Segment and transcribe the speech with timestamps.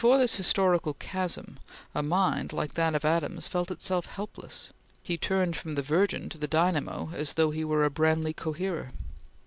[0.01, 1.59] Before this historical chasm,
[1.93, 4.69] a mind like that of Adams felt itself helpless;
[5.03, 8.89] he turned from the Virgin to the Dynamo as though he were a Branly coherer.